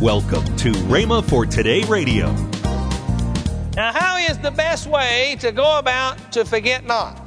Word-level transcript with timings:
Welcome 0.00 0.44
to 0.56 0.72
Rhema 0.72 1.26
for 1.26 1.46
Today 1.46 1.82
Radio. 1.84 2.30
Now, 3.74 3.92
how 3.94 4.18
is 4.18 4.36
the 4.36 4.50
best 4.50 4.86
way 4.86 5.38
to 5.40 5.50
go 5.50 5.78
about 5.78 6.32
to 6.32 6.44
forget 6.44 6.84
not? 6.84 7.26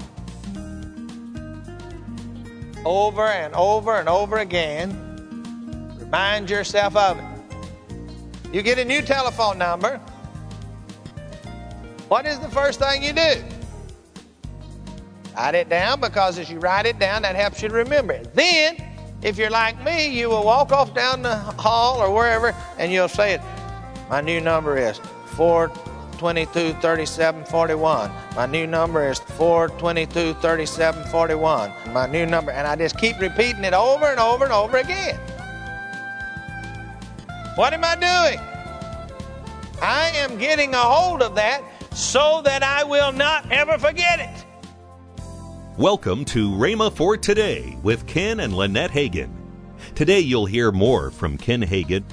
Over 2.86 3.26
and 3.26 3.56
over 3.56 3.96
and 3.96 4.08
over 4.08 4.38
again, 4.38 5.96
remind 5.98 6.48
yourself 6.52 6.96
of 6.96 7.18
it. 7.18 7.26
You 8.54 8.62
get 8.62 8.78
a 8.78 8.86
new 8.86 9.02
telephone 9.02 9.58
number. 9.58 9.98
What 12.08 12.28
is 12.28 12.38
the 12.38 12.50
first 12.50 12.80
thing 12.80 13.02
you 13.02 13.14
do? 13.14 13.44
Write 15.36 15.56
it 15.56 15.70
down 15.70 16.00
because 16.00 16.38
as 16.38 16.52
you 16.52 16.60
write 16.60 16.86
it 16.86 17.00
down, 17.00 17.24
that 17.24 17.36
helps 17.36 17.64
you 17.64 17.70
remember 17.70 18.14
it. 18.14 18.32
Then, 18.36 18.89
if 19.22 19.38
you're 19.38 19.50
like 19.50 19.84
me, 19.84 20.08
you 20.08 20.30
will 20.30 20.44
walk 20.44 20.72
off 20.72 20.94
down 20.94 21.22
the 21.22 21.36
hall 21.36 22.02
or 22.02 22.14
wherever 22.14 22.56
and 22.78 22.92
you'll 22.92 23.08
say 23.08 23.34
it. 23.34 23.42
My 24.10 24.22
new 24.22 24.40
number 24.40 24.78
is 24.78 25.00
422 25.36 26.74
37 26.82 27.46
41. 27.46 28.12
My 28.36 28.46
new 28.46 28.66
number 28.66 29.10
is 29.10 29.20
422 29.20 30.34
37 30.36 31.04
41. 31.06 31.72
My 31.94 32.08
new 32.08 32.26
number, 32.26 32.52
and 32.52 32.68
I 32.68 32.76
just 32.76 32.98
keep 32.98 33.20
repeating 33.20 33.64
it 33.64 33.74
over 33.74 34.06
and 34.06 34.20
over 34.20 34.46
and 34.46 34.54
over 34.54 34.78
again. 34.78 35.20
What 37.56 37.74
am 37.74 37.84
I 37.84 37.96
doing? 37.96 38.40
I 39.82 40.12
am 40.16 40.38
getting 40.38 40.74
a 40.74 40.78
hold 40.78 41.22
of 41.22 41.36
that 41.36 41.62
so 41.94 42.42
that 42.44 42.64
I 42.64 42.84
will 42.84 43.12
not 43.12 43.52
ever 43.52 43.78
forget 43.78 44.20
it. 44.20 44.46
Welcome 45.80 46.26
to 46.26 46.50
Rhema 46.50 46.94
for 46.94 47.16
Today 47.16 47.78
with 47.84 48.06
Ken 48.06 48.42
and 48.42 48.54
Lynette 48.54 48.92
Hagin. 48.92 49.32
Today 49.96 50.20
you'll 50.20 50.46
hear 50.46 50.74
more 50.74 51.10
from 51.10 51.38
Ken 51.38 51.62
Hagin. 51.62 52.04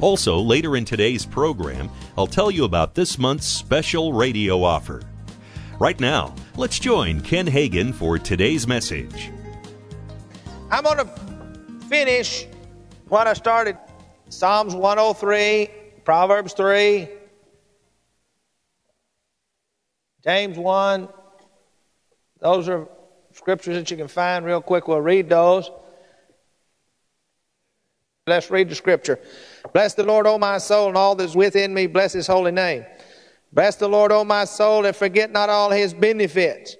Also, 0.00 0.36
later 0.40 0.76
in 0.76 0.84
today's 0.84 1.24
program, 1.24 1.88
I'll 2.18 2.26
tell 2.26 2.50
you 2.50 2.64
about 2.64 2.96
this 2.96 3.16
month's 3.16 3.46
special 3.46 4.12
radio 4.12 4.64
offer. 4.64 5.00
Right 5.78 6.00
now, 6.00 6.34
let's 6.56 6.80
join 6.80 7.20
Ken 7.20 7.46
Hagin 7.46 7.94
for 7.94 8.18
today's 8.18 8.66
message. 8.66 9.30
I'm 10.72 10.82
going 10.82 10.98
to 10.98 11.86
finish 11.86 12.48
what 13.06 13.28
I 13.28 13.34
started 13.34 13.78
Psalms 14.28 14.74
103, 14.74 15.68
Proverbs 16.02 16.52
3, 16.54 17.06
James 20.24 20.58
1. 20.58 21.08
Those 22.40 22.68
are 22.68 22.88
scriptures 23.34 23.76
that 23.76 23.90
you 23.90 23.96
can 23.96 24.08
find 24.08 24.44
real 24.44 24.60
quick. 24.62 24.88
We'll 24.88 25.00
read 25.00 25.28
those. 25.28 25.70
Let's 28.26 28.50
read 28.50 28.70
the 28.70 28.74
scripture. 28.74 29.20
Bless 29.72 29.94
the 29.94 30.02
Lord, 30.02 30.26
O 30.26 30.38
my 30.38 30.58
soul, 30.58 30.88
and 30.88 30.96
all 30.96 31.14
that's 31.14 31.34
within 31.34 31.74
me. 31.74 31.86
Bless 31.86 32.12
his 32.12 32.26
holy 32.26 32.52
name. 32.52 32.86
Bless 33.52 33.76
the 33.76 33.88
Lord, 33.88 34.12
O 34.12 34.24
my 34.24 34.44
soul, 34.44 34.86
and 34.86 34.96
forget 34.96 35.30
not 35.30 35.50
all 35.50 35.70
his 35.70 35.92
benefits, 35.92 36.76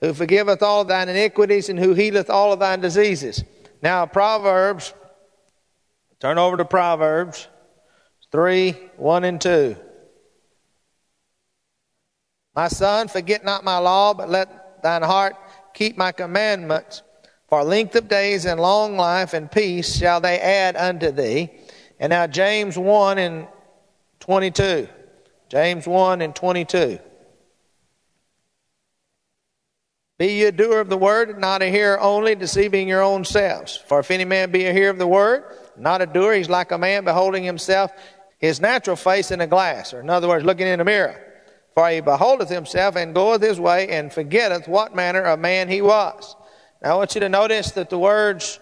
who 0.00 0.14
forgiveth 0.14 0.62
all 0.62 0.84
thine 0.84 1.08
iniquities, 1.08 1.68
and 1.68 1.78
who 1.78 1.92
healeth 1.92 2.30
all 2.30 2.52
of 2.52 2.58
thine 2.58 2.80
diseases. 2.80 3.44
Now, 3.82 4.06
Proverbs, 4.06 4.94
turn 6.20 6.38
over 6.38 6.56
to 6.56 6.64
Proverbs 6.64 7.48
3 8.32 8.72
1 8.96 9.24
and 9.24 9.40
2. 9.40 9.76
My 12.56 12.68
son, 12.68 13.08
forget 13.08 13.44
not 13.44 13.62
my 13.62 13.78
law, 13.78 14.14
but 14.14 14.30
let 14.30 14.82
thine 14.82 15.02
heart 15.02 15.36
keep 15.74 15.96
my 15.96 16.12
commandments. 16.12 17.02
For 17.48 17.64
length 17.64 17.94
of 17.96 18.08
days 18.08 18.44
and 18.44 18.60
long 18.60 18.96
life 18.96 19.32
and 19.32 19.50
peace 19.50 19.96
shall 19.96 20.20
they 20.20 20.38
add 20.38 20.76
unto 20.76 21.10
thee. 21.10 21.50
And 21.98 22.10
now 22.10 22.26
James 22.26 22.76
1 22.76 23.18
and 23.18 23.48
22. 24.20 24.88
James 25.48 25.86
1 25.86 26.20
and 26.20 26.34
22. 26.34 26.98
Be 30.18 30.26
ye 30.26 30.44
a 30.44 30.52
doer 30.52 30.80
of 30.80 30.88
the 30.88 30.96
word, 30.96 31.30
and 31.30 31.38
not 31.38 31.62
a 31.62 31.70
hearer 31.70 31.98
only, 32.00 32.34
deceiving 32.34 32.88
your 32.88 33.02
own 33.02 33.24
selves. 33.24 33.76
For 33.76 34.00
if 34.00 34.10
any 34.10 34.24
man 34.24 34.50
be 34.50 34.66
a 34.66 34.72
hearer 34.72 34.90
of 34.90 34.98
the 34.98 35.06
word, 35.06 35.44
not 35.76 36.02
a 36.02 36.06
doer, 36.06 36.34
he's 36.34 36.50
like 36.50 36.72
a 36.72 36.78
man 36.78 37.04
beholding 37.04 37.44
himself 37.44 37.92
his 38.38 38.60
natural 38.60 38.96
face 38.96 39.30
in 39.30 39.40
a 39.40 39.46
glass, 39.46 39.92
or 39.92 40.00
in 40.00 40.08
other 40.08 40.28
words, 40.28 40.44
looking 40.44 40.66
in 40.66 40.80
a 40.80 40.84
mirror. 40.84 41.27
For 41.78 41.88
he 41.90 42.00
beholdeth 42.00 42.48
himself 42.48 42.96
and 42.96 43.14
goeth 43.14 43.40
his 43.40 43.60
way 43.60 43.88
and 43.88 44.12
forgetteth 44.12 44.66
what 44.66 44.96
manner 44.96 45.22
of 45.22 45.38
man 45.38 45.68
he 45.68 45.80
was. 45.80 46.34
Now 46.82 46.94
I 46.94 46.96
want 46.96 47.14
you 47.14 47.20
to 47.20 47.28
notice 47.28 47.70
that 47.70 47.88
the 47.88 47.96
words 47.96 48.58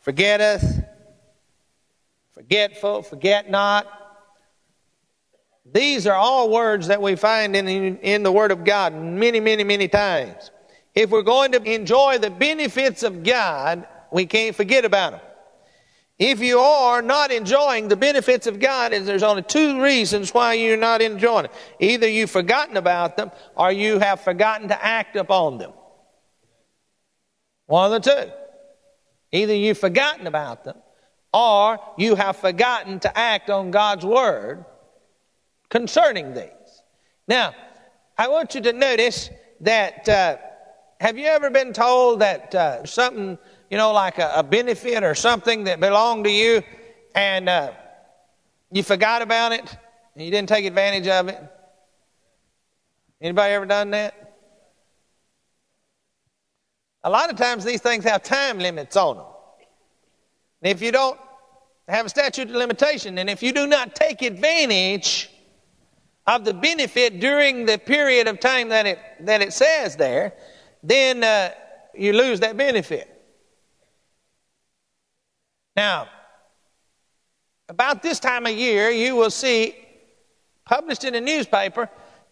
forgetteth, 0.00 0.84
forgetful, 2.32 3.02
forget 3.02 3.50
not, 3.50 3.86
these 5.70 6.06
are 6.06 6.14
all 6.14 6.48
words 6.48 6.86
that 6.86 7.02
we 7.02 7.14
find 7.14 7.54
in, 7.54 7.68
in 7.68 8.22
the 8.22 8.32
Word 8.32 8.52
of 8.52 8.64
God 8.64 8.94
many, 8.94 9.38
many, 9.38 9.62
many 9.62 9.86
times. 9.86 10.50
If 10.94 11.10
we're 11.10 11.20
going 11.20 11.52
to 11.52 11.62
enjoy 11.62 12.16
the 12.16 12.30
benefits 12.30 13.02
of 13.02 13.22
God, 13.22 13.86
we 14.10 14.24
can't 14.24 14.56
forget 14.56 14.86
about 14.86 15.12
them. 15.12 15.20
If 16.24 16.38
you 16.38 16.60
are 16.60 17.02
not 17.02 17.32
enjoying 17.32 17.88
the 17.88 17.96
benefits 17.96 18.46
of 18.46 18.60
God, 18.60 18.92
there's 18.92 19.24
only 19.24 19.42
two 19.42 19.82
reasons 19.82 20.32
why 20.32 20.52
you're 20.54 20.76
not 20.76 21.02
enjoying 21.02 21.46
it. 21.46 21.50
Either 21.80 22.08
you've 22.08 22.30
forgotten 22.30 22.76
about 22.76 23.16
them 23.16 23.32
or 23.56 23.72
you 23.72 23.98
have 23.98 24.20
forgotten 24.20 24.68
to 24.68 24.84
act 24.84 25.16
upon 25.16 25.58
them. 25.58 25.72
One 27.66 27.92
of 27.92 28.04
the 28.04 28.08
two. 28.08 28.30
Either 29.32 29.52
you've 29.52 29.78
forgotten 29.78 30.28
about 30.28 30.62
them 30.62 30.76
or 31.34 31.80
you 31.98 32.14
have 32.14 32.36
forgotten 32.36 33.00
to 33.00 33.18
act 33.18 33.50
on 33.50 33.72
God's 33.72 34.06
word 34.06 34.64
concerning 35.70 36.34
these. 36.34 36.82
Now, 37.26 37.52
I 38.16 38.28
want 38.28 38.54
you 38.54 38.60
to 38.60 38.72
notice 38.72 39.28
that 39.62 40.08
uh, 40.08 40.36
have 41.00 41.18
you 41.18 41.26
ever 41.26 41.50
been 41.50 41.72
told 41.72 42.20
that 42.20 42.54
uh, 42.54 42.86
something 42.86 43.38
you 43.72 43.78
know, 43.78 43.90
like 43.90 44.18
a, 44.18 44.30
a 44.34 44.42
benefit 44.42 45.02
or 45.02 45.14
something 45.14 45.64
that 45.64 45.80
belonged 45.80 46.26
to 46.26 46.30
you, 46.30 46.62
and 47.14 47.48
uh, 47.48 47.72
you 48.70 48.82
forgot 48.82 49.22
about 49.22 49.52
it, 49.52 49.78
and 50.14 50.22
you 50.22 50.30
didn't 50.30 50.50
take 50.50 50.66
advantage 50.66 51.08
of 51.08 51.28
it? 51.28 51.42
Anybody 53.22 53.54
ever 53.54 53.64
done 53.64 53.92
that? 53.92 54.36
A 57.02 57.08
lot 57.08 57.30
of 57.30 57.36
times 57.36 57.64
these 57.64 57.80
things 57.80 58.04
have 58.04 58.22
time 58.22 58.58
limits 58.58 58.94
on 58.94 59.16
them. 59.16 59.26
And 60.60 60.70
if 60.70 60.82
you 60.82 60.92
don't 60.92 61.18
have 61.88 62.04
a 62.04 62.10
statute 62.10 62.50
of 62.50 62.54
limitation, 62.54 63.16
and 63.16 63.30
if 63.30 63.42
you 63.42 63.54
do 63.54 63.66
not 63.66 63.94
take 63.94 64.20
advantage 64.20 65.30
of 66.26 66.44
the 66.44 66.52
benefit 66.52 67.20
during 67.20 67.64
the 67.64 67.78
period 67.78 68.28
of 68.28 68.38
time 68.38 68.68
that 68.68 68.84
it, 68.84 68.98
that 69.20 69.40
it 69.40 69.54
says 69.54 69.96
there, 69.96 70.34
then 70.82 71.24
uh, 71.24 71.52
you 71.94 72.12
lose 72.12 72.40
that 72.40 72.58
benefit. 72.58 73.08
Now, 75.76 76.08
about 77.68 78.02
this 78.02 78.20
time 78.20 78.46
of 78.46 78.52
year, 78.52 78.90
you 78.90 79.16
will 79.16 79.30
see 79.30 79.74
published 80.64 81.04
in 81.04 81.14
a 81.14 81.20
newspaper 81.20 81.88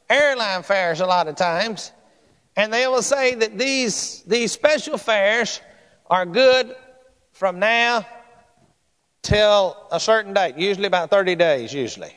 airline 0.08 0.62
fares 0.62 1.00
a 1.00 1.06
lot 1.06 1.28
of 1.28 1.36
times, 1.36 1.92
and 2.56 2.72
they 2.72 2.86
will 2.86 3.02
say 3.02 3.34
that 3.34 3.56
these, 3.56 4.22
these 4.26 4.52
special 4.52 4.98
fares 4.98 5.60
are 6.06 6.26
good 6.26 6.74
from 7.32 7.58
now 7.58 8.04
till 9.22 9.76
a 9.92 10.00
certain 10.00 10.34
date, 10.34 10.56
usually 10.58 10.86
about 10.86 11.10
30 11.10 11.36
days, 11.36 11.72
usually. 11.72 12.16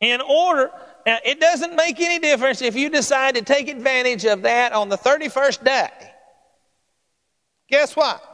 In 0.00 0.20
order, 0.20 0.70
now 1.06 1.18
it 1.24 1.38
doesn't 1.38 1.76
make 1.76 2.00
any 2.00 2.18
difference 2.18 2.60
if 2.60 2.74
you 2.74 2.90
decide 2.90 3.36
to 3.36 3.42
take 3.42 3.68
advantage 3.68 4.24
of 4.24 4.42
that 4.42 4.72
on 4.72 4.88
the 4.88 4.98
31st 4.98 5.64
day. 5.64 5.88
Guess 7.68 7.94
what? 7.94 8.31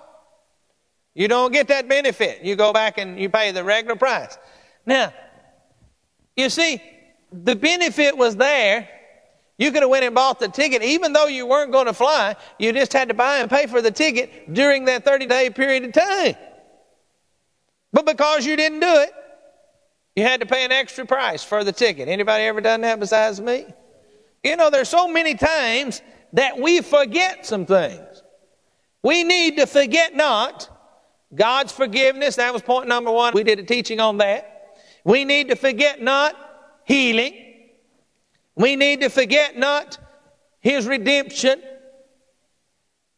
You 1.18 1.26
don't 1.26 1.52
get 1.52 1.66
that 1.66 1.88
benefit. 1.88 2.44
You 2.44 2.54
go 2.54 2.72
back 2.72 2.96
and 2.96 3.18
you 3.18 3.28
pay 3.28 3.50
the 3.50 3.64
regular 3.64 3.96
price. 3.96 4.38
Now, 4.86 5.12
you 6.36 6.48
see, 6.48 6.80
the 7.32 7.56
benefit 7.56 8.16
was 8.16 8.36
there. 8.36 8.88
You 9.58 9.72
could 9.72 9.82
have 9.82 9.90
went 9.90 10.04
and 10.04 10.14
bought 10.14 10.38
the 10.38 10.46
ticket, 10.46 10.80
even 10.84 11.12
though 11.12 11.26
you 11.26 11.44
weren't 11.44 11.72
going 11.72 11.86
to 11.86 11.92
fly. 11.92 12.36
You 12.60 12.72
just 12.72 12.92
had 12.92 13.08
to 13.08 13.14
buy 13.14 13.38
and 13.38 13.50
pay 13.50 13.66
for 13.66 13.82
the 13.82 13.90
ticket 13.90 14.54
during 14.54 14.84
that 14.84 15.04
30 15.04 15.26
day 15.26 15.50
period 15.50 15.82
of 15.86 15.92
time. 15.92 16.36
But 17.92 18.06
because 18.06 18.46
you 18.46 18.54
didn't 18.54 18.78
do 18.78 18.94
it, 19.00 19.10
you 20.14 20.22
had 20.22 20.38
to 20.38 20.46
pay 20.46 20.64
an 20.64 20.70
extra 20.70 21.04
price 21.04 21.42
for 21.42 21.64
the 21.64 21.72
ticket. 21.72 22.06
Anybody 22.06 22.44
ever 22.44 22.60
done 22.60 22.82
that 22.82 23.00
besides 23.00 23.40
me? 23.40 23.66
You 24.44 24.54
know, 24.54 24.70
there's 24.70 24.88
so 24.88 25.08
many 25.08 25.34
times 25.34 26.00
that 26.34 26.60
we 26.60 26.80
forget 26.80 27.44
some 27.44 27.66
things. 27.66 28.22
We 29.02 29.24
need 29.24 29.56
to 29.56 29.66
forget 29.66 30.14
not 30.14 30.77
God's 31.34 31.72
forgiveness, 31.72 32.36
that 32.36 32.52
was 32.52 32.62
point 32.62 32.88
number 32.88 33.10
one. 33.10 33.34
We 33.34 33.44
did 33.44 33.58
a 33.58 33.62
teaching 33.62 34.00
on 34.00 34.18
that. 34.18 34.76
We 35.04 35.24
need 35.24 35.48
to 35.48 35.56
forget 35.56 36.00
not 36.00 36.34
healing. 36.84 37.34
We 38.54 38.76
need 38.76 39.00
to 39.02 39.08
forget 39.08 39.56
not 39.56 39.98
His 40.60 40.86
redemption. 40.86 41.62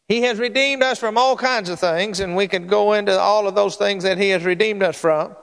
He 0.09 0.23
has 0.23 0.39
redeemed 0.39 0.83
us 0.83 0.99
from 0.99 1.17
all 1.17 1.37
kinds 1.37 1.69
of 1.69 1.79
things, 1.79 2.19
and 2.19 2.35
we 2.35 2.49
could 2.49 2.69
go 2.69 2.95
into 2.95 3.17
all 3.17 3.47
of 3.47 3.55
those 3.55 3.77
things 3.77 4.03
that 4.03 4.19
He 4.19 4.31
has 4.31 4.45
redeemed 4.45 4.83
us 4.83 5.01
from. 5.01 5.37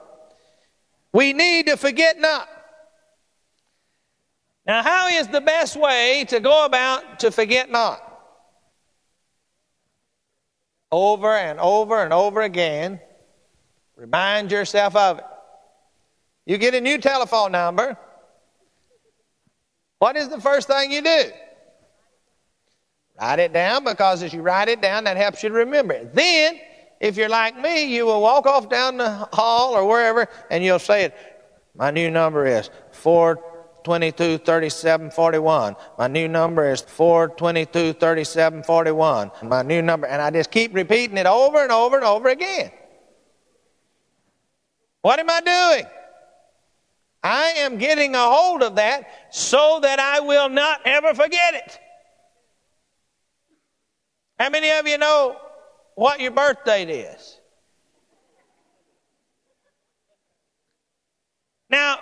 We 1.12 1.32
need 1.32 1.66
to 1.68 1.76
forget 1.76 2.20
not. 2.20 2.48
Now, 4.66 4.82
how 4.82 5.08
is 5.08 5.26
the 5.28 5.40
best 5.40 5.76
way 5.76 6.26
to 6.28 6.40
go 6.40 6.66
about 6.66 7.20
to 7.20 7.30
forget 7.30 7.70
not? 7.70 8.07
Over 10.90 11.36
and 11.36 11.60
over 11.60 12.02
and 12.02 12.12
over 12.12 12.40
again, 12.40 13.00
remind 13.96 14.50
yourself 14.50 14.96
of 14.96 15.18
it. 15.18 15.24
You 16.46 16.56
get 16.56 16.74
a 16.74 16.80
new 16.80 16.98
telephone 16.98 17.52
number. 17.52 17.98
What 19.98 20.16
is 20.16 20.28
the 20.28 20.40
first 20.40 20.68
thing 20.68 20.90
you 20.90 21.02
do? 21.02 21.24
Write 23.20 23.40
it 23.40 23.52
down 23.52 23.84
because 23.84 24.22
as 24.22 24.32
you 24.32 24.42
write 24.42 24.68
it 24.68 24.80
down, 24.80 25.04
that 25.04 25.16
helps 25.16 25.42
you 25.42 25.48
to 25.48 25.54
remember 25.56 25.92
it. 25.92 26.14
Then, 26.14 26.58
if 27.00 27.16
you're 27.16 27.28
like 27.28 27.60
me, 27.60 27.94
you 27.94 28.06
will 28.06 28.22
walk 28.22 28.46
off 28.46 28.68
down 28.68 28.96
the 28.96 29.10
hall 29.32 29.74
or 29.74 29.86
wherever 29.86 30.26
and 30.50 30.64
you'll 30.64 30.78
say 30.78 31.04
it. 31.04 31.14
My 31.74 31.90
new 31.90 32.10
number 32.10 32.46
is 32.46 32.70
422 33.88 34.44
37 34.44 35.10
41. 35.12 35.76
My 35.96 36.08
new 36.08 36.28
number 36.28 36.70
is 36.70 36.82
422 36.82 37.94
37 37.94 38.62
41. 38.62 39.30
My 39.44 39.62
new 39.62 39.80
number, 39.80 40.06
and 40.06 40.20
I 40.20 40.30
just 40.30 40.50
keep 40.50 40.74
repeating 40.74 41.16
it 41.16 41.24
over 41.24 41.62
and 41.62 41.72
over 41.72 41.96
and 41.96 42.04
over 42.04 42.28
again. 42.28 42.70
What 45.00 45.18
am 45.18 45.30
I 45.30 45.40
doing? 45.40 45.86
I 47.22 47.54
am 47.60 47.78
getting 47.78 48.14
a 48.14 48.18
hold 48.18 48.62
of 48.62 48.76
that 48.76 49.08
so 49.30 49.80
that 49.80 49.98
I 49.98 50.20
will 50.20 50.50
not 50.50 50.82
ever 50.84 51.14
forget 51.14 51.54
it. 51.54 51.80
How 54.38 54.50
many 54.50 54.70
of 54.70 54.86
you 54.86 54.98
know 54.98 55.34
what 55.94 56.20
your 56.20 56.32
birth 56.32 56.62
date 56.66 56.90
is? 56.90 57.40
Now, 61.70 61.98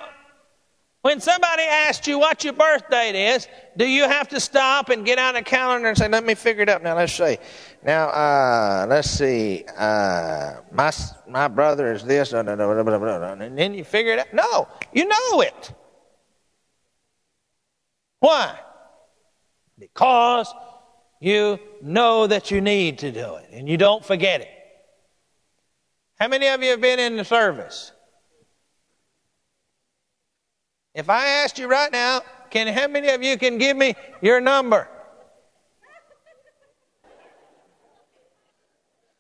when 1.06 1.20
somebody 1.20 1.62
asks 1.62 2.08
you 2.08 2.19
what 2.19 2.43
your 2.43 2.53
birth 2.53 2.91
date 2.91 3.14
is, 3.14 3.47
do 3.76 3.87
you 3.87 4.08
have 4.08 4.26
to 4.31 4.41
stop 4.41 4.88
and 4.88 5.06
get 5.06 5.20
out 5.20 5.37
a 5.37 5.43
calendar 5.43 5.87
and 5.87 5.97
say, 5.97 6.08
let 6.08 6.25
me 6.25 6.35
figure 6.35 6.64
it 6.64 6.69
up? 6.69 6.82
Now, 6.82 6.97
let's 6.97 7.12
see. 7.12 7.38
Now, 7.85 8.08
uh, 8.08 8.87
let's 8.88 9.08
see. 9.08 9.64
Uh, 9.79 10.55
my, 10.73 10.91
my 11.29 11.47
brother 11.47 11.93
is 11.93 12.03
this, 12.03 12.32
and 12.32 12.49
then 12.49 13.75
you 13.75 13.85
figure 13.85 14.14
it 14.14 14.19
out. 14.19 14.35
No, 14.35 14.67
you 14.93 15.06
know 15.06 15.43
it. 15.43 15.73
Why? 18.19 18.58
Because 19.79 20.53
you 21.20 21.61
know 21.82 22.26
that 22.26 22.50
you 22.50 22.61
need 22.61 22.99
to 22.99 23.12
do 23.12 23.37
it 23.37 23.50
and 23.53 23.69
you 23.69 23.76
don't 23.76 24.05
forget 24.05 24.41
it. 24.41 24.49
How 26.19 26.26
many 26.26 26.49
of 26.49 26.64
you 26.64 26.70
have 26.70 26.81
been 26.81 26.99
in 26.99 27.17
the 27.17 27.25
service? 27.25 27.93
If 30.96 31.10
I 31.10 31.26
asked 31.26 31.58
you 31.58 31.69
right 31.69 31.93
now, 31.93 32.22
can 32.48 32.69
how 32.69 32.88
many 32.88 33.10
of 33.10 33.22
you 33.22 33.37
can 33.37 33.58
give 33.58 33.76
me 33.76 33.94
your 34.22 34.40
number? 34.40 34.88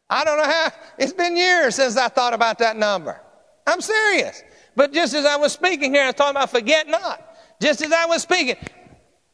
I 0.08 0.24
don't 0.24 0.38
know 0.38 0.44
how. 0.44 0.70
It's 0.98 1.12
been 1.12 1.36
years 1.36 1.74
since 1.74 1.98
I 1.98 2.08
thought 2.08 2.32
about 2.32 2.58
that 2.60 2.78
number. 2.78 3.20
I'm 3.66 3.82
serious. 3.82 4.42
But 4.74 4.94
just 4.94 5.12
as 5.12 5.26
I 5.26 5.36
was 5.36 5.52
speaking 5.52 5.92
here, 5.92 6.04
I 6.04 6.06
was 6.06 6.14
talking 6.14 6.36
about 6.36 6.48
forget 6.48 6.88
not. 6.88 7.36
Just 7.60 7.82
as 7.82 7.92
I 7.92 8.06
was 8.06 8.22
speaking, 8.22 8.56
it, 8.56 8.62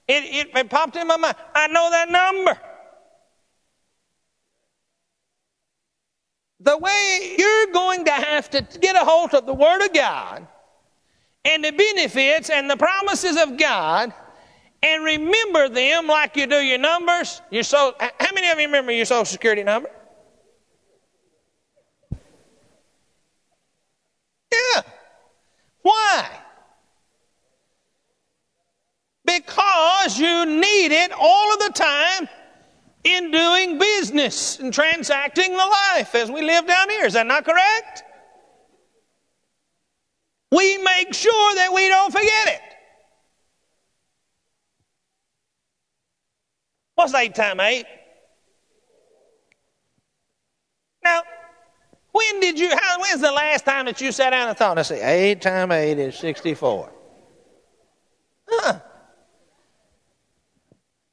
it, 0.09 0.49
it 0.56 0.69
popped 0.69 0.97
in 0.97 1.06
my 1.06 1.17
mind. 1.17 1.37
I 1.55 1.69
know 1.69 1.91
that 1.93 2.11
number. 2.11 2.59
The 6.59 6.77
way 6.77 7.37
you're 7.39 7.73
going 7.73 8.05
to 8.06 8.12
have 8.12 8.50
to 8.50 8.67
get 8.81 8.97
a 8.97 9.05
hold 9.05 9.33
of 9.33 9.47
the 9.47 9.55
Word 9.55 9.85
of 9.85 9.93
God 9.93 10.49
and 11.44 11.65
the 11.65 11.73
benefits 11.73 12.50
and 12.50 12.71
the 12.71 12.77
promises 12.77 13.37
of 13.37 13.59
God 13.59 14.12
and 14.83 15.05
remember 15.05 15.69
them 15.69 16.06
like 16.06 16.37
you 16.37 16.47
do 16.47 16.56
your 16.56 16.79
numbers. 16.79 17.41
Your 17.50 17.62
so, 17.62 17.94
how 17.99 18.35
many 18.35 18.49
of 18.50 18.59
you 18.59 18.67
remember 18.67 18.93
your 18.93 19.05
Social 19.05 19.25
Security 19.25 19.62
number? 19.62 19.89
Yeah. 24.53 24.83
Why? 25.83 26.29
Because 29.25 30.19
you 30.19 30.47
need 30.47 30.93
it 30.93 31.12
all 31.12 31.53
of 31.53 31.59
the 31.61 31.73
time 31.75 32.29
in 33.05 33.31
doing 33.31 33.79
business 33.79 34.59
and 34.59 34.73
transacting 34.73 35.50
the 35.50 35.56
life 35.56 36.15
as 36.15 36.31
we 36.31 36.43
live 36.43 36.67
down 36.67 36.91
here. 36.91 37.06
Is 37.06 37.15
that 37.15 37.27
not 37.27 37.44
correct? 37.44 38.05
We 40.53 40.77
make 40.77 41.15
sure 41.15 41.55
that 41.55 41.73
we 41.73 41.89
don't 41.89 42.13
forget 42.13 42.49
it. 42.49 42.61
What's 46.95 47.15
eight 47.15 47.35
times 47.35 47.59
eight? 47.63 47.87
Now, 51.03 51.23
when 52.13 52.41
did 52.41 52.61
you, 52.61 52.69
how, 52.69 53.01
when's 53.01 53.23
the 53.23 53.33
last 53.33 53.65
time 53.65 53.87
that 53.87 54.03
you 54.03 54.13
sat 54.13 54.31
down 54.31 54.51
and 54.51 54.59
thought, 54.59 54.77
let's 54.77 54.91
see, 54.91 54.97
eight 54.97 55.41
times 55.41 55.73
eight 55.73 55.99
is 55.99 56.19
64. 56.19 56.93
Huh. 58.47 58.81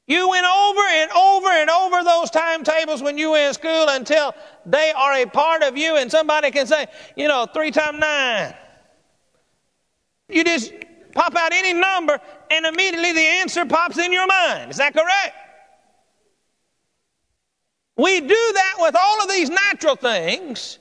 You 0.06 0.28
went 0.28 0.44
over 0.44 0.82
and 0.82 1.10
over 1.12 1.48
and 1.48 1.70
over 1.70 2.04
those 2.04 2.30
timetables 2.30 3.02
when 3.02 3.16
you 3.16 3.30
were 3.30 3.38
in 3.38 3.54
school 3.54 3.86
until 3.88 4.34
they 4.66 4.92
are 4.94 5.14
a 5.14 5.24
part 5.24 5.62
of 5.62 5.78
you 5.78 5.96
and 5.96 6.10
somebody 6.10 6.50
can 6.50 6.66
say, 6.66 6.88
you 7.16 7.26
know, 7.26 7.46
three 7.46 7.70
times 7.70 7.98
nine. 7.98 8.54
You 10.30 10.44
just 10.44 10.72
pop 11.14 11.34
out 11.36 11.52
any 11.52 11.72
number 11.72 12.18
and 12.50 12.66
immediately 12.66 13.12
the 13.12 13.20
answer 13.20 13.66
pops 13.66 13.98
in 13.98 14.12
your 14.12 14.26
mind. 14.26 14.70
Is 14.70 14.76
that 14.76 14.94
correct? 14.94 15.34
We 17.96 18.20
do 18.20 18.28
that 18.28 18.76
with 18.78 18.96
all 18.98 19.20
of 19.20 19.28
these 19.28 19.50
natural 19.50 19.94
things, 19.94 20.78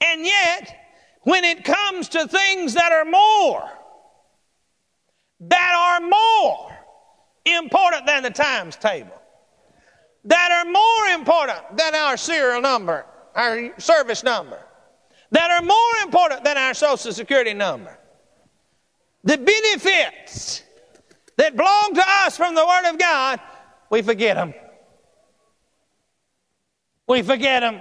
and 0.00 0.24
yet, 0.24 0.76
when 1.22 1.42
it 1.42 1.64
comes 1.64 2.08
to 2.10 2.28
things 2.28 2.74
that 2.74 2.92
are 2.92 3.04
more, 3.04 3.68
that 5.40 5.74
are 5.76 6.06
more 6.06 6.78
important 7.44 8.06
than 8.06 8.22
the 8.22 8.30
times 8.30 8.76
table, 8.76 9.20
that 10.24 10.52
are 10.52 10.70
more 10.70 11.06
important 11.14 11.76
than 11.76 11.94
our 11.94 12.16
serial 12.16 12.60
number, 12.60 13.04
our 13.34 13.78
service 13.80 14.22
number, 14.22 14.60
that 15.32 15.50
are 15.50 15.62
more 15.62 15.96
important 16.04 16.44
than 16.44 16.56
our 16.56 16.74
social 16.74 17.12
security 17.12 17.52
number, 17.52 17.98
the 19.24 19.38
benefits 19.38 20.62
that 21.36 21.56
belong 21.56 21.94
to 21.94 22.04
us 22.06 22.36
from 22.36 22.54
the 22.54 22.64
Word 22.64 22.90
of 22.90 22.98
God, 22.98 23.40
we 23.90 24.02
forget 24.02 24.36
them. 24.36 24.54
We 27.08 27.22
forget 27.22 27.62
them. 27.62 27.80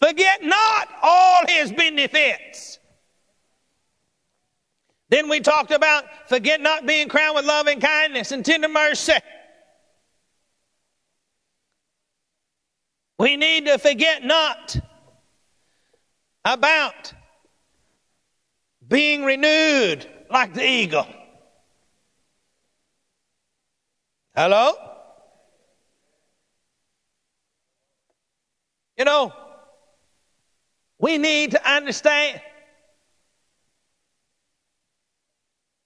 Forget 0.00 0.44
not 0.44 0.88
all 1.02 1.46
His 1.46 1.72
benefits. 1.72 2.78
Then 5.08 5.28
we 5.28 5.40
talked 5.40 5.72
about 5.72 6.04
forget 6.28 6.60
not 6.60 6.86
being 6.86 7.08
crowned 7.08 7.34
with 7.34 7.44
loving 7.44 7.80
kindness 7.80 8.32
and 8.32 8.44
tender 8.44 8.68
mercy. 8.68 9.14
We 13.18 13.36
need 13.36 13.66
to 13.66 13.78
forget 13.78 14.24
not 14.24 14.78
about 16.44 17.12
being 18.90 19.24
renewed 19.24 20.06
like 20.28 20.52
the 20.52 20.68
eagle. 20.68 21.06
Hello? 24.34 24.72
You 28.98 29.04
know, 29.04 29.32
we 30.98 31.16
need 31.16 31.52
to 31.52 31.70
understand 31.70 32.42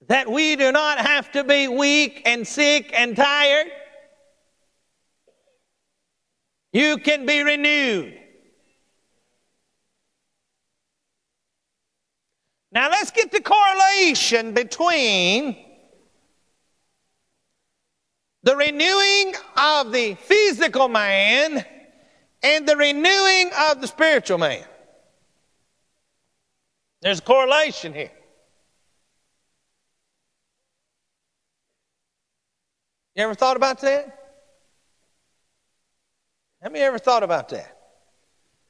that 0.07 0.29
we 0.29 0.55
do 0.55 0.71
not 0.71 0.97
have 0.97 1.31
to 1.31 1.43
be 1.43 1.67
weak 1.67 2.23
and 2.25 2.45
sick 2.45 2.91
and 2.93 3.15
tired. 3.15 3.67
You 6.73 6.97
can 6.97 7.25
be 7.25 7.41
renewed. 7.41 8.19
Now 12.75 12.89
let's 12.89 13.09
get 13.11 13.31
the 13.31 13.39
correlation 13.39 14.53
between 14.53 15.55
the 18.43 18.57
renewing 18.57 19.33
of 19.55 19.93
the 19.93 20.15
physical 20.15 20.89
man 20.89 21.65
and 22.43 22.67
the 22.67 22.75
renewing 22.75 23.49
of 23.57 23.79
the 23.79 23.87
spiritual 23.87 24.39
man. 24.39 24.65
There's 27.01 27.19
a 27.19 27.21
correlation 27.21 27.93
here. 27.93 28.11
You 33.15 33.23
ever 33.23 33.35
thought 33.35 33.55
about 33.55 33.79
that? 33.81 34.19
Have 36.61 36.75
you 36.75 36.81
ever 36.81 36.99
thought 36.99 37.23
about 37.23 37.47
that? 37.49 37.71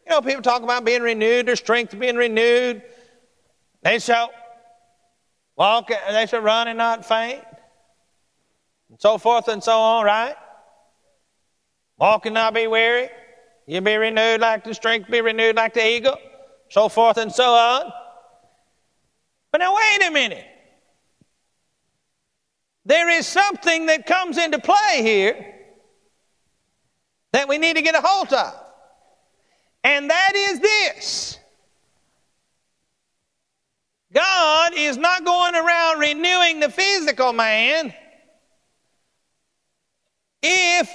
You 0.05 0.11
know, 0.11 0.21
people 0.21 0.43
talk 0.43 0.61
about 0.61 0.85
being 0.85 1.01
renewed, 1.01 1.47
their 1.47 1.55
strength 1.55 1.97
being 1.97 2.17
renewed. 2.17 2.83
They 3.85 3.99
shall 3.99 4.31
walk, 5.55 5.91
they 6.09 6.25
shall 6.25 6.41
run 6.41 6.67
and 6.67 6.77
not 6.79 7.05
faint, 7.05 7.43
and 8.89 8.99
so 8.99 9.19
forth 9.19 9.47
and 9.47 9.63
so 9.63 9.77
on, 9.77 10.03
right? 10.03 10.35
Walk 11.99 12.25
and 12.25 12.33
not 12.33 12.55
be 12.55 12.65
weary. 12.65 13.09
You'll 13.67 13.81
be 13.81 13.95
renewed 13.95 14.41
like 14.41 14.63
the 14.63 14.73
strength, 14.73 15.11
be 15.11 15.21
renewed 15.21 15.55
like 15.55 15.75
the 15.75 15.87
eagle, 15.87 16.17
so 16.69 16.89
forth 16.89 17.17
and 17.17 17.31
so 17.31 17.53
on. 17.53 17.91
But 19.51 19.59
now, 19.59 19.75
wait 19.75 20.07
a 20.07 20.11
minute. 20.11 20.45
There 22.85 23.07
is 23.09 23.27
something 23.27 23.85
that 23.85 24.07
comes 24.07 24.39
into 24.39 24.57
play 24.57 25.03
here 25.03 25.53
that 27.33 27.47
we 27.47 27.59
need 27.59 27.75
to 27.75 27.83
get 27.83 27.93
a 27.93 28.01
hold 28.03 28.33
of. 28.33 28.53
And 29.83 30.09
that 30.09 30.31
is 30.35 30.59
this 30.59 31.39
God 34.15 34.71
is 34.75 34.97
not 34.97 35.25
going 35.25 35.55
around 35.55 35.99
renewing 35.99 36.61
the 36.61 36.69
physical 36.69 37.33
man 37.33 37.93
if 40.41 40.89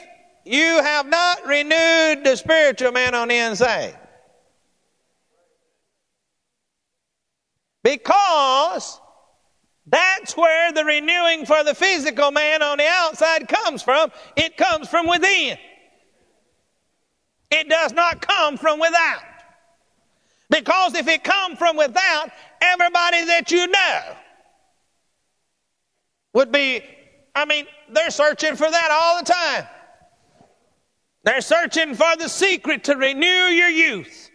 you 0.46 0.82
have 0.82 1.06
not 1.06 1.46
renewed 1.46 2.24
the 2.24 2.34
spiritual 2.36 2.92
man 2.92 3.14
on 3.14 3.28
the 3.28 3.36
inside. 3.36 3.96
Because 7.82 8.98
that's 9.86 10.36
where 10.36 10.72
the 10.72 10.84
renewing 10.84 11.44
for 11.44 11.62
the 11.62 11.74
physical 11.74 12.30
man 12.30 12.62
on 12.62 12.78
the 12.78 12.86
outside 12.86 13.48
comes 13.48 13.82
from. 13.82 14.10
It 14.36 14.56
comes 14.56 14.88
from 14.88 15.06
within. 15.06 15.58
It 17.50 17.68
does 17.68 17.92
not 17.92 18.26
come 18.26 18.56
from 18.56 18.78
without. 18.78 19.22
Because 20.48 20.94
if 20.94 21.06
it 21.06 21.22
come 21.22 21.56
from 21.56 21.76
without, 21.76 22.30
everybody 22.60 23.24
that 23.26 23.50
you 23.50 23.66
know 23.66 24.00
would 26.34 26.52
be, 26.52 26.82
I 27.34 27.44
mean, 27.44 27.66
they're 27.90 28.10
searching 28.10 28.56
for 28.56 28.70
that 28.70 28.88
all 28.90 29.18
the 29.18 29.32
time. 29.32 29.66
They're 31.22 31.40
searching 31.40 31.94
for 31.94 32.16
the 32.16 32.28
secret 32.28 32.84
to 32.84 32.96
renew 32.96 33.26
your 33.26 33.68
youth. 33.68 34.30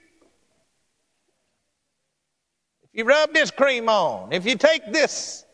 If 2.84 2.90
you 2.94 3.06
rub 3.06 3.34
this 3.34 3.52
cream 3.52 3.90
on, 3.90 4.32
if 4.32 4.46
you 4.46 4.56
take 4.56 4.92
this, 4.92 5.46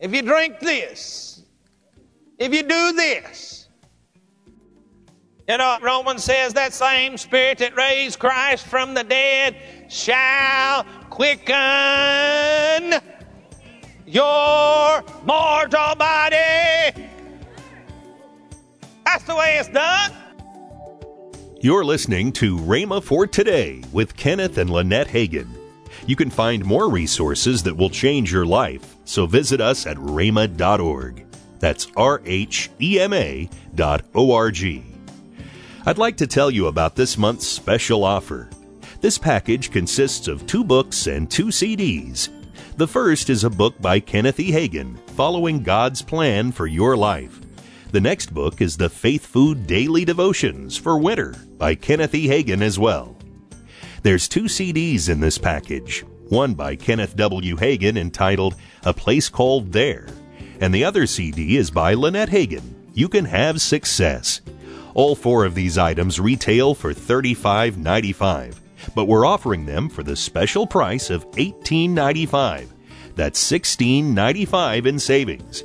if 0.00 0.14
you 0.14 0.22
drink 0.22 0.60
this, 0.60 1.42
if 2.38 2.52
you 2.54 2.62
do 2.62 2.92
this. 2.92 3.68
You 5.48 5.58
know, 5.58 5.78
Romans 5.82 6.22
says 6.24 6.54
that 6.54 6.72
same 6.72 7.16
spirit 7.16 7.58
that 7.58 7.76
raised 7.76 8.18
Christ 8.18 8.66
from 8.66 8.94
the 8.94 9.02
dead 9.02 9.56
shall 9.88 10.86
quicken 11.20 12.94
your 14.06 15.04
mortal 15.26 15.94
body. 15.94 16.96
That's 19.04 19.24
the 19.24 19.34
way 19.34 19.58
it's 19.58 19.68
done. 19.68 20.12
You're 21.60 21.84
listening 21.84 22.32
to 22.32 22.56
Rhema 22.56 23.02
for 23.02 23.26
Today 23.26 23.82
with 23.92 24.16
Kenneth 24.16 24.56
and 24.56 24.70
Lynette 24.70 25.08
Hagin. 25.08 25.50
You 26.06 26.16
can 26.16 26.30
find 26.30 26.64
more 26.64 26.88
resources 26.88 27.64
that 27.64 27.76
will 27.76 27.90
change 27.90 28.32
your 28.32 28.46
life, 28.46 28.96
so 29.04 29.26
visit 29.26 29.60
us 29.60 29.86
at 29.86 29.98
rhema.org. 29.98 31.26
That's 31.58 31.88
R 31.98 32.22
H 32.24 32.70
E 32.80 32.98
M 32.98 33.12
A 33.12 33.50
dot 33.74 34.04
O 34.14 34.32
R 34.32 34.50
G. 34.50 34.82
I'd 35.84 35.98
like 35.98 36.16
to 36.16 36.26
tell 36.26 36.50
you 36.50 36.68
about 36.68 36.96
this 36.96 37.18
month's 37.18 37.46
special 37.46 38.04
offer. 38.04 38.48
This 39.00 39.16
package 39.16 39.70
consists 39.70 40.28
of 40.28 40.46
two 40.46 40.62
books 40.62 41.06
and 41.06 41.30
two 41.30 41.46
CDs. 41.46 42.28
The 42.76 42.86
first 42.86 43.30
is 43.30 43.44
a 43.44 43.50
book 43.50 43.80
by 43.80 43.98
Kenneth 43.98 44.38
E. 44.38 44.52
Hagin, 44.52 44.98
Following 45.10 45.62
God's 45.62 46.02
Plan 46.02 46.52
for 46.52 46.66
Your 46.66 46.98
Life. 46.98 47.40
The 47.92 48.00
next 48.00 48.34
book 48.34 48.60
is 48.60 48.76
the 48.76 48.90
Faith 48.90 49.24
Food 49.24 49.66
Daily 49.66 50.04
Devotions 50.04 50.76
for 50.76 50.98
Winter 50.98 51.34
by 51.56 51.76
Kenneth 51.76 52.14
E. 52.14 52.28
Hagin 52.28 52.60
as 52.60 52.78
well. 52.78 53.16
There's 54.02 54.28
two 54.28 54.44
CDs 54.44 55.08
in 55.08 55.20
this 55.20 55.38
package, 55.38 56.04
one 56.28 56.52
by 56.52 56.76
Kenneth 56.76 57.16
W. 57.16 57.56
Hagin 57.56 57.96
entitled 57.96 58.54
A 58.84 58.92
Place 58.92 59.30
Called 59.30 59.72
There, 59.72 60.08
and 60.60 60.74
the 60.74 60.84
other 60.84 61.06
CD 61.06 61.56
is 61.56 61.70
by 61.70 61.94
Lynette 61.94 62.28
Hagin, 62.28 62.74
You 62.92 63.08
Can 63.08 63.24
Have 63.24 63.62
Success. 63.62 64.42
All 64.92 65.14
four 65.14 65.46
of 65.46 65.54
these 65.54 65.78
items 65.78 66.20
retail 66.20 66.74
for 66.74 66.92
$35.95, 66.92 68.56
but 68.94 69.06
we're 69.06 69.26
offering 69.26 69.66
them 69.66 69.88
for 69.88 70.02
the 70.02 70.16
special 70.16 70.66
price 70.66 71.10
of 71.10 71.30
$18.95. 71.32 72.68
That's 73.14 73.42
$16.95 73.50 74.86
in 74.86 74.98
savings. 74.98 75.64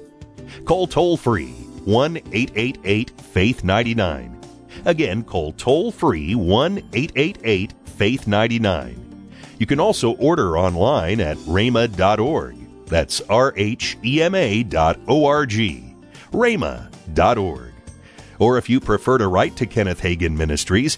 Call 0.66 0.88
toll 0.88 1.18
free 1.18 1.52
1 1.86 2.18
888 2.18 3.12
Faith 3.22 3.64
99. 3.64 4.42
Again, 4.86 5.24
call 5.24 5.54
toll 5.54 5.92
free 5.92 6.36
1 6.36 6.78
888 6.94 7.74
Faith 7.86 8.28
99. 8.28 9.30
You 9.58 9.66
can 9.66 9.80
also 9.80 10.12
order 10.16 10.58
online 10.58 11.22
at 11.22 11.38
rhema.org. 11.38 12.58
That's 12.88 13.22
R 13.22 13.54
H 13.56 13.98
E 14.04 14.22
M 14.22 14.36
A 14.36 14.64
dot 14.64 15.00
O 15.08 15.26
R 15.26 15.46
G. 15.46 15.96
rhema.org. 16.32 17.72
Or 18.38 18.58
if 18.58 18.70
you 18.70 18.80
prefer 18.80 19.18
to 19.18 19.28
write 19.28 19.56
to 19.58 19.66
Kenneth 19.66 20.02
Hagin 20.02 20.36
Ministries, 20.36 20.98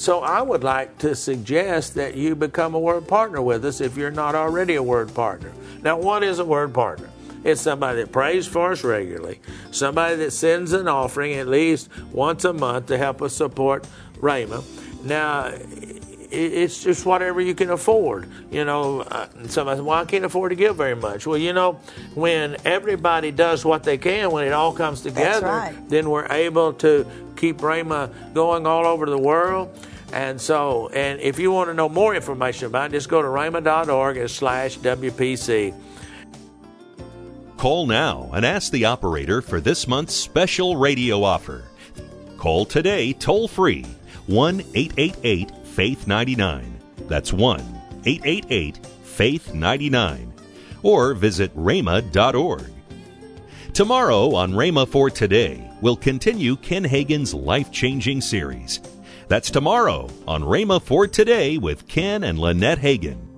so 0.00 0.20
I 0.20 0.40
would 0.40 0.64
like 0.64 0.96
to 1.00 1.14
suggest 1.14 1.94
that 1.96 2.14
you 2.14 2.34
become 2.34 2.74
a 2.74 2.78
word 2.78 3.06
partner 3.06 3.42
with 3.42 3.66
us 3.66 3.82
if 3.82 3.98
you're 3.98 4.10
not 4.10 4.34
already 4.34 4.76
a 4.76 4.82
word 4.82 5.14
partner. 5.14 5.52
Now, 5.82 5.98
what 5.98 6.22
is 6.22 6.38
a 6.38 6.44
word 6.44 6.72
partner? 6.72 7.10
It's 7.44 7.60
somebody 7.60 8.00
that 8.00 8.10
prays 8.10 8.46
for 8.46 8.72
us 8.72 8.82
regularly, 8.82 9.40
somebody 9.72 10.16
that 10.16 10.30
sends 10.30 10.72
an 10.72 10.88
offering 10.88 11.34
at 11.34 11.48
least 11.48 11.90
once 12.12 12.46
a 12.46 12.54
month 12.54 12.86
to 12.86 12.96
help 12.96 13.20
us 13.20 13.36
support 13.36 13.86
Rhema. 14.14 14.64
Now, 15.04 15.52
it's 16.30 16.82
just 16.82 17.04
whatever 17.04 17.42
you 17.42 17.54
can 17.54 17.68
afford. 17.68 18.26
You 18.50 18.64
know, 18.64 19.00
uh, 19.00 19.26
somebody 19.48 19.76
says, 19.76 19.82
well, 19.82 19.98
I 19.98 20.06
can't 20.06 20.24
afford 20.24 20.50
to 20.50 20.56
give 20.56 20.76
very 20.76 20.96
much. 20.96 21.26
Well, 21.26 21.36
you 21.36 21.52
know, 21.52 21.74
when 22.14 22.56
everybody 22.64 23.32
does 23.32 23.66
what 23.66 23.84
they 23.84 23.98
can, 23.98 24.30
when 24.30 24.46
it 24.46 24.52
all 24.52 24.72
comes 24.72 25.02
together, 25.02 25.46
right. 25.46 25.90
then 25.90 26.08
we're 26.08 26.30
able 26.32 26.72
to 26.74 27.06
keep 27.36 27.58
Rhema 27.58 28.10
going 28.32 28.66
all 28.66 28.86
over 28.86 29.04
the 29.04 29.18
world. 29.18 29.76
And 30.12 30.40
so, 30.40 30.88
and 30.88 31.20
if 31.20 31.38
you 31.38 31.52
want 31.52 31.68
to 31.70 31.74
know 31.74 31.88
more 31.88 32.14
information 32.14 32.66
about 32.66 32.90
it, 32.90 32.92
just 32.92 33.08
go 33.08 33.22
to 33.22 33.28
rhema.org 33.28 34.28
slash 34.28 34.78
WPC. 34.78 35.74
Call 37.56 37.86
now 37.86 38.30
and 38.32 38.44
ask 38.46 38.72
the 38.72 38.86
operator 38.86 39.42
for 39.42 39.60
this 39.60 39.86
month's 39.86 40.14
special 40.14 40.76
radio 40.76 41.22
offer. 41.22 41.64
Call 42.38 42.64
today 42.64 43.12
toll 43.12 43.48
free 43.48 43.84
1 44.26 44.60
888 44.74 45.50
Faith 45.66 46.06
99. 46.06 46.80
That's 47.06 47.32
1 47.32 47.60
888 48.06 48.86
Faith 49.02 49.54
99. 49.54 50.32
Or 50.82 51.14
visit 51.14 51.54
rhema.org. 51.54 52.72
Tomorrow 53.74 54.34
on 54.34 54.52
Rhema 54.52 54.88
for 54.88 55.10
Today, 55.10 55.70
we'll 55.80 55.96
continue 55.96 56.56
Ken 56.56 56.82
Hagin's 56.82 57.34
life 57.34 57.70
changing 57.70 58.20
series. 58.20 58.80
That's 59.30 59.52
tomorrow 59.52 60.10
on 60.26 60.42
Rhema 60.42 60.82
for 60.82 61.06
Today 61.06 61.56
with 61.56 61.86
Ken 61.86 62.24
and 62.24 62.36
Lynette 62.36 62.80
Hagin. 62.80 63.29